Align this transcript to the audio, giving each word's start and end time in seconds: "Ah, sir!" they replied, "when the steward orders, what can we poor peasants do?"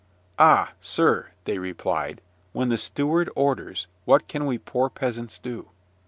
"Ah, 0.39 0.71
sir!" 0.79 1.27
they 1.43 1.59
replied, 1.59 2.23
"when 2.53 2.69
the 2.69 2.77
steward 2.79 3.29
orders, 3.35 3.85
what 4.05 4.27
can 4.27 4.47
we 4.47 4.57
poor 4.57 4.89
peasants 4.89 5.37
do?" 5.37 5.69